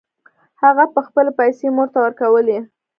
[0.61, 2.59] هغه به خپلې پیسې مور ته ورکولې